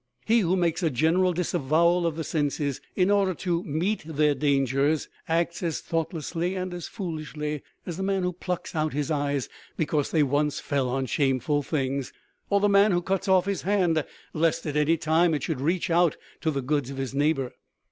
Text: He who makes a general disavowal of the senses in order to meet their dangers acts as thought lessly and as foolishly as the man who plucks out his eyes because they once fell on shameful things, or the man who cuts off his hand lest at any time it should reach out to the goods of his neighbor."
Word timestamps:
He 0.25 0.39
who 0.39 0.55
makes 0.55 0.81
a 0.81 0.89
general 0.89 1.31
disavowal 1.31 2.07
of 2.07 2.15
the 2.15 2.23
senses 2.23 2.81
in 2.95 3.11
order 3.11 3.35
to 3.35 3.63
meet 3.65 4.01
their 4.03 4.33
dangers 4.33 5.07
acts 5.29 5.61
as 5.61 5.79
thought 5.79 6.09
lessly 6.11 6.57
and 6.59 6.73
as 6.73 6.87
foolishly 6.87 7.61
as 7.85 7.97
the 7.97 8.01
man 8.01 8.23
who 8.23 8.33
plucks 8.33 8.73
out 8.73 8.93
his 8.93 9.11
eyes 9.11 9.47
because 9.77 10.09
they 10.09 10.23
once 10.23 10.59
fell 10.59 10.89
on 10.89 11.05
shameful 11.05 11.61
things, 11.61 12.13
or 12.49 12.59
the 12.59 12.67
man 12.67 12.91
who 12.93 13.03
cuts 13.03 13.27
off 13.27 13.45
his 13.45 13.61
hand 13.61 14.03
lest 14.33 14.65
at 14.65 14.75
any 14.75 14.97
time 14.97 15.35
it 15.35 15.43
should 15.43 15.61
reach 15.61 15.91
out 15.91 16.17
to 16.39 16.49
the 16.49 16.63
goods 16.63 16.89
of 16.89 16.97
his 16.97 17.13
neighbor." 17.13 17.53